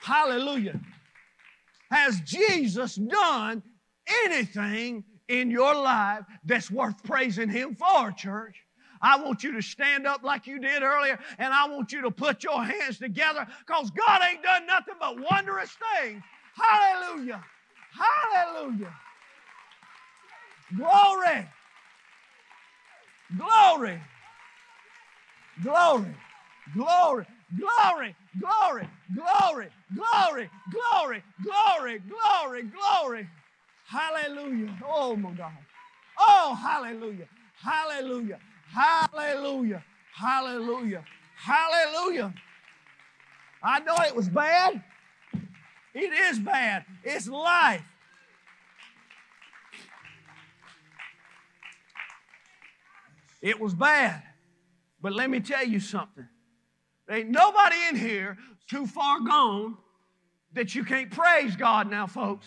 [0.00, 0.78] Hallelujah.
[1.90, 3.62] Has Jesus done
[4.24, 8.56] anything in your life that's worth praising Him for, church.
[9.00, 12.10] I want you to stand up like you did earlier, and I want you to
[12.10, 16.22] put your hands together because God ain't done nothing but wondrous things.
[16.54, 17.44] Hallelujah!
[17.92, 18.94] Hallelujah!
[20.76, 21.48] Glory!
[23.36, 24.00] Glory!
[25.62, 26.06] Glory!
[26.74, 27.26] Glory!
[27.56, 28.16] Glory!
[28.40, 28.88] Glory!
[29.14, 29.68] Glory!
[29.94, 30.50] Glory!
[30.72, 31.22] Glory!
[31.42, 32.00] Glory!
[32.00, 32.62] Glory!
[32.62, 33.28] Glory!
[33.88, 34.78] Hallelujah.
[34.86, 35.52] Oh my God.
[36.18, 37.26] Oh, hallelujah.
[37.56, 38.38] Hallelujah.
[38.70, 39.82] Hallelujah.
[40.14, 41.04] Hallelujah.
[41.36, 42.34] Hallelujah.
[43.62, 44.82] I know it was bad.
[45.94, 46.84] It is bad.
[47.02, 47.82] It's life.
[53.40, 54.22] It was bad.
[55.00, 56.28] But let me tell you something.
[57.06, 58.36] There ain't nobody in here
[58.68, 59.78] too far gone
[60.52, 62.46] that you can't praise God now, folks.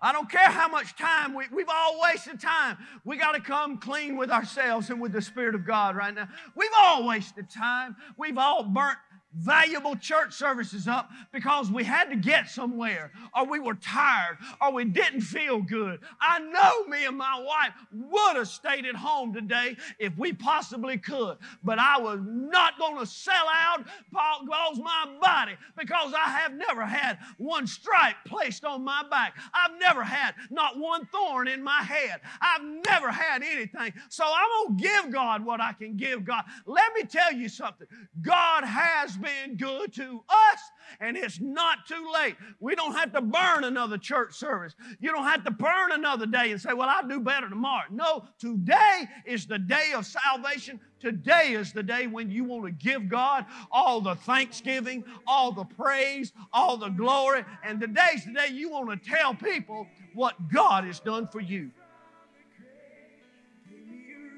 [0.00, 2.78] I don't care how much time we, we've all wasted time.
[3.04, 6.28] We got to come clean with ourselves and with the Spirit of God right now.
[6.54, 7.96] We've all wasted time.
[8.16, 8.98] We've all burnt
[9.38, 14.72] valuable church services up because we had to get somewhere, or we were tired, or
[14.72, 16.00] we didn't feel good.
[16.20, 20.98] I know me and my wife would have stayed at home today if we possibly
[20.98, 26.52] could, but I was not going to sell out because my body, because I have
[26.54, 29.36] never had one stripe placed on my back.
[29.54, 32.20] I've never had not one thorn in my head.
[32.40, 33.92] I've never had anything.
[34.08, 36.44] So I'm going to give God what I can give God.
[36.66, 37.86] Let me tell you something
[38.20, 40.60] God has been good to us,
[41.00, 42.36] and it's not too late.
[42.60, 44.74] We don't have to burn another church service.
[45.00, 47.86] You don't have to burn another day and say, Well, I'll do better tomorrow.
[47.90, 50.80] No, today is the day of salvation.
[51.00, 55.64] Today is the day when you want to give God all the thanksgiving, all the
[55.64, 57.44] praise, all the glory.
[57.62, 61.70] And today's the day you want to tell people what God has done for you.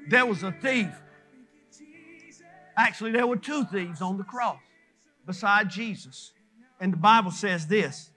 [0.09, 0.89] There was a thief.
[2.77, 4.59] Actually, there were two thieves on the cross
[5.25, 6.31] beside Jesus.
[6.79, 8.09] And the Bible says this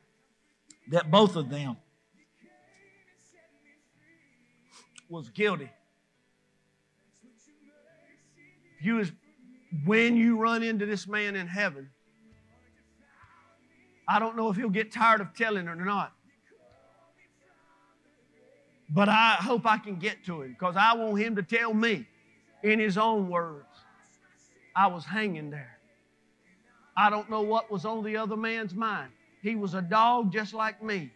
[0.88, 1.76] that both of them
[5.08, 5.70] was guilty.
[8.80, 9.12] You was,
[9.86, 11.88] when you run into this man in heaven,
[14.06, 16.12] I don't know if he'll get tired of telling or not.
[18.90, 22.06] But I hope I can get to him because I want him to tell me
[22.62, 23.66] in his own words,
[24.76, 25.73] I was hanging there.
[26.96, 29.10] I don't know what was on the other man's mind.
[29.42, 31.10] He was a dog just like me.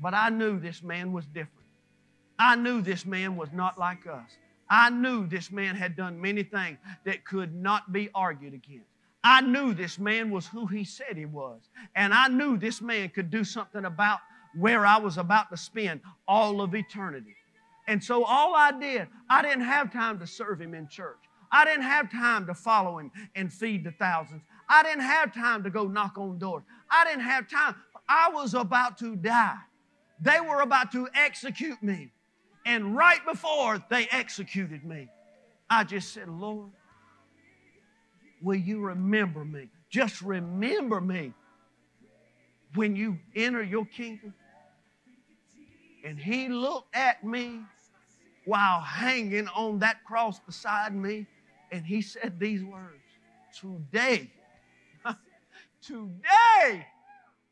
[0.00, 1.52] But I knew this man was different.
[2.38, 4.30] I knew this man was not like us.
[4.70, 8.86] I knew this man had done many things that could not be argued against.
[9.24, 11.60] I knew this man was who he said he was.
[11.94, 14.20] And I knew this man could do something about
[14.56, 17.34] where I was about to spend all of eternity.
[17.86, 21.16] And so all I did, I didn't have time to serve him in church.
[21.50, 24.42] I didn't have time to follow him and feed the thousands.
[24.68, 26.62] I didn't have time to go knock on doors.
[26.90, 27.74] I didn't have time.
[28.08, 29.56] I was about to die.
[30.20, 32.10] They were about to execute me.
[32.66, 35.08] And right before they executed me,
[35.70, 36.70] I just said, Lord,
[38.42, 39.68] will you remember me?
[39.90, 41.32] Just remember me
[42.74, 44.34] when you enter your kingdom.
[46.04, 47.60] And he looked at me
[48.44, 51.26] while hanging on that cross beside me
[51.70, 53.02] and he said these words
[53.60, 54.30] Today,
[55.82, 56.86] today,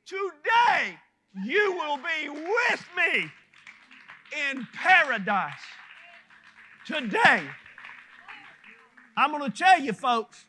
[0.04, 0.98] today,
[1.44, 3.30] you will be with me
[4.50, 5.52] in paradise.
[6.86, 7.42] Today.
[9.16, 10.44] I'm going to tell you, folks,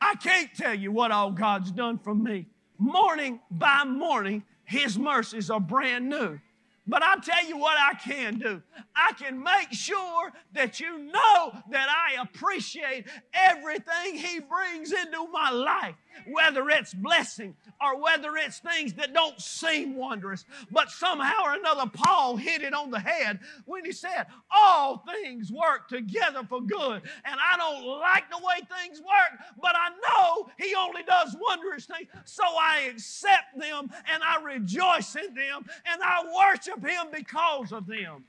[0.00, 2.46] I can't tell you what all God's done for me.
[2.78, 6.38] Morning by morning, His mercies are brand new.
[6.86, 8.60] But I tell you what I can do.
[8.94, 15.50] I can make sure that you know that I appreciate everything He brings into my
[15.50, 15.94] life
[16.26, 20.44] whether it's blessing or whether it's things that don't seem wondrous.
[20.70, 25.50] But somehow or another, Paul hit it on the head when he said, All things
[25.50, 27.02] work together for good.
[27.24, 31.86] And I don't like the way things work, but I know he only does wondrous
[31.86, 32.08] things.
[32.24, 37.86] So I accept them and I rejoice in them and I worship him because of
[37.86, 38.24] them.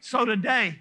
[0.00, 0.78] So today,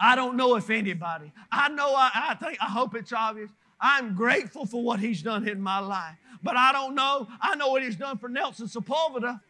[0.00, 3.50] I don't know if anybody, I know, I, I think, I hope it's obvious.
[3.80, 6.16] I'm grateful for what he's done in my life.
[6.42, 7.28] But I don't know.
[7.40, 9.40] I know what he's done for Nelson Sepulveda.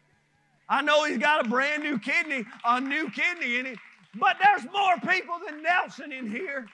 [0.67, 3.77] I know he's got a brand new kidney, a new kidney in him.
[4.15, 6.67] But there's more people than Nelson in here.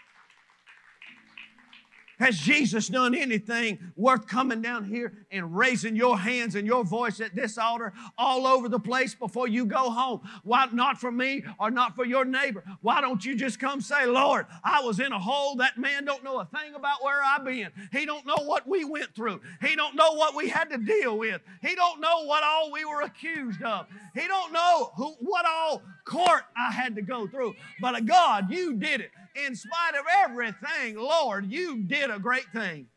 [2.21, 7.19] Has Jesus done anything worth coming down here and raising your hands and your voice
[7.19, 10.21] at this altar all over the place before you go home?
[10.43, 12.63] Why not for me or not for your neighbor?
[12.81, 15.55] Why don't you just come say, Lord, I was in a hole.
[15.55, 17.71] That man don't know a thing about where I've been.
[17.91, 19.41] He don't know what we went through.
[19.59, 21.41] He don't know what we had to deal with.
[21.63, 23.87] He don't know what all we were accused of.
[24.13, 27.55] He don't know who, what all court I had to go through.
[27.79, 32.45] But uh, God, you did it in spite of everything, Lord, you did a great
[32.53, 32.87] thing.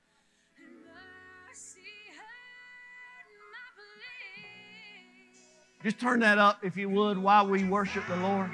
[5.82, 8.51] Just turn that up, if you would, while we worship the Lord.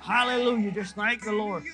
[0.00, 0.70] Hallelujah.
[0.70, 1.64] Just thank the Lord.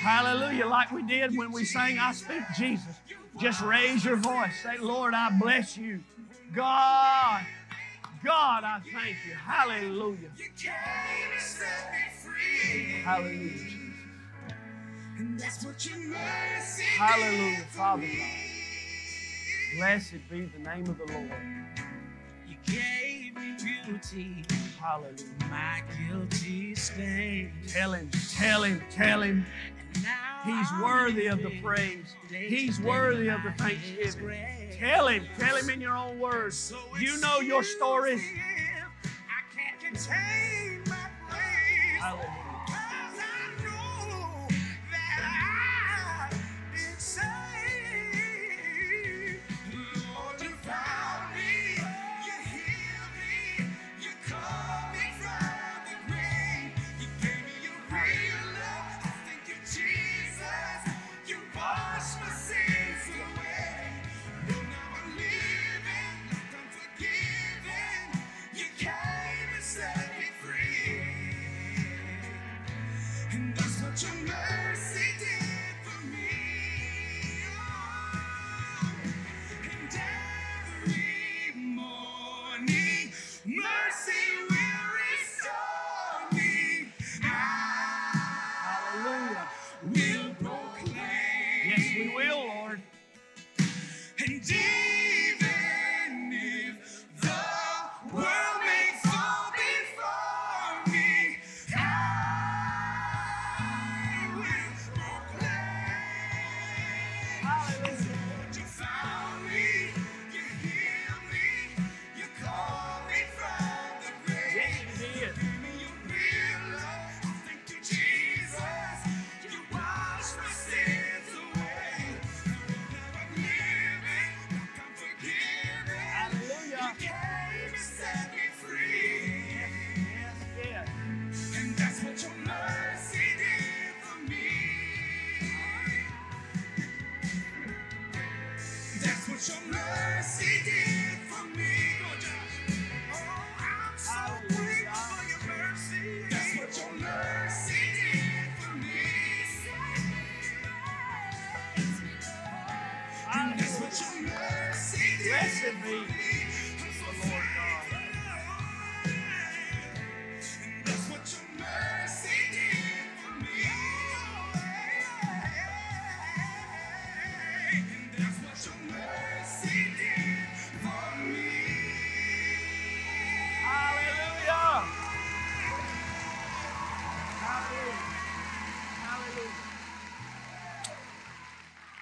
[0.00, 0.66] Hallelujah.
[0.66, 2.94] Like we did when we sang, I Speak Jesus.
[3.38, 4.62] Just raise your voice.
[4.62, 6.00] Say, Lord, I bless you.
[6.54, 7.42] God.
[8.24, 9.34] God, I thank you.
[9.34, 10.30] Hallelujah.
[13.04, 13.50] Hallelujah,
[15.78, 16.80] Jesus.
[16.96, 19.76] Hallelujah, Father God.
[19.76, 21.30] Blessed be the name of the Lord.
[22.48, 24.44] You gave me beauty.
[24.80, 25.24] Hallelujah.
[25.50, 27.52] my guilty stain.
[27.68, 29.44] Tell him, tell him, tell him.
[30.44, 32.14] He's worthy of the praise.
[32.28, 34.38] He's worthy of the thanksgiving.
[34.78, 36.72] Tell him, tell him in your own words.
[37.00, 38.22] You know your stories.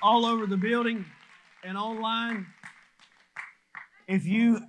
[0.03, 1.05] All over the building
[1.63, 2.47] and online,
[4.09, 4.61] if you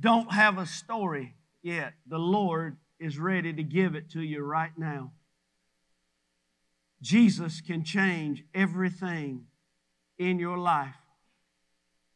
[0.00, 4.72] don't have a story yet, the Lord is ready to give it to you right
[4.76, 5.12] now.
[7.00, 9.46] Jesus can change everything
[10.18, 10.94] in your life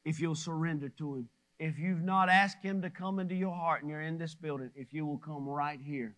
[0.04, 1.28] if you'll surrender to Him.
[1.58, 4.70] If you've not asked Him to come into your heart and you're in this building,
[4.74, 6.16] if you will come right here,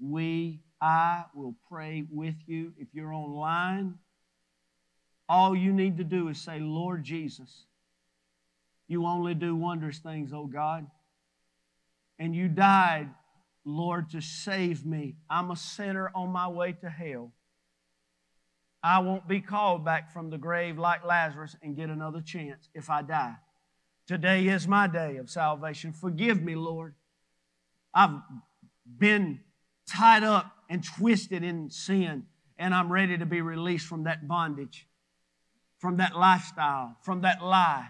[0.00, 2.72] we, I will pray with you.
[2.78, 3.98] If you're online,
[5.28, 7.64] all you need to do is say, Lord Jesus,
[8.88, 10.86] you only do wondrous things, oh God.
[12.18, 13.08] And you died,
[13.64, 15.16] Lord, to save me.
[15.30, 17.32] I'm a sinner on my way to hell.
[18.82, 22.90] I won't be called back from the grave like Lazarus and get another chance if
[22.90, 23.36] I die.
[24.08, 25.92] Today is my day of salvation.
[25.92, 26.94] Forgive me, Lord.
[27.94, 28.20] I've
[28.98, 29.40] been
[29.88, 32.24] tied up and twisted in sin,
[32.58, 34.88] and I'm ready to be released from that bondage,
[35.82, 37.88] from that lifestyle, from that lie.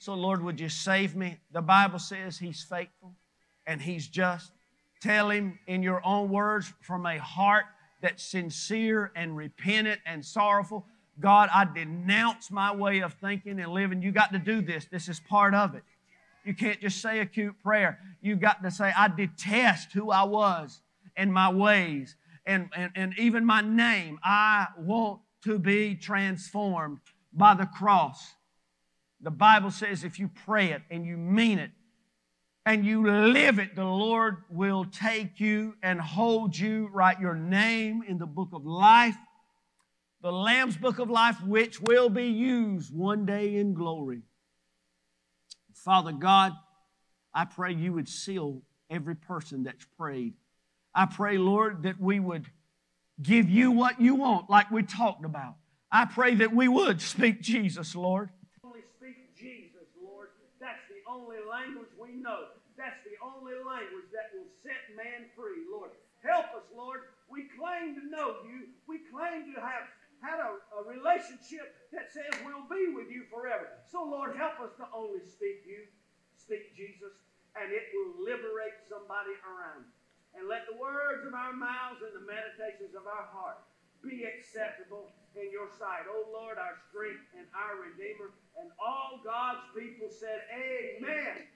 [0.00, 1.38] So, Lord, would you save me?
[1.52, 3.14] The Bible says He's faithful
[3.68, 4.50] and He's just.
[5.00, 7.66] Tell Him in your own words from a heart
[8.02, 10.86] that's sincere and repentant and sorrowful.
[11.20, 14.02] God, I denounce my way of thinking and living.
[14.02, 14.86] You got to do this.
[14.86, 15.84] This is part of it.
[16.44, 18.00] You can't just say a cute prayer.
[18.20, 20.80] You got to say, I detest who I was
[21.16, 24.18] and my ways and, and, and even my name.
[24.24, 26.98] I want to be transformed
[27.32, 28.34] by the cross.
[29.20, 31.70] The Bible says if you pray it and you mean it
[32.64, 38.02] and you live it, the Lord will take you and hold you, write your name
[38.06, 39.16] in the book of life,
[40.22, 44.22] the Lamb's book of life, which will be used one day in glory.
[45.74, 46.52] Father God,
[47.32, 50.34] I pray you would seal every person that's prayed.
[50.94, 52.46] I pray, Lord, that we would
[53.22, 55.54] give you what you want, like we talked about.
[55.90, 58.30] I pray that we would speak Jesus, Lord.
[58.62, 60.30] Only speak Jesus, Lord.
[60.62, 62.54] That's the only language we know.
[62.78, 65.90] That's the only language that will set man free, Lord.
[66.22, 67.10] Help us, Lord.
[67.26, 68.70] We claim to know you.
[68.86, 69.90] We claim to have
[70.22, 73.74] had a, a relationship that says we'll be with you forever.
[73.90, 75.90] So, Lord, help us to only speak you,
[76.38, 77.18] speak Jesus,
[77.58, 79.90] and it will liberate somebody around.
[80.38, 83.58] And let the words of our mouths and the meditations of our heart
[84.02, 86.08] be acceptable in your sight.
[86.08, 88.32] O Lord, our strength and our Redeemer.
[88.58, 91.50] And all God's people said, Amen.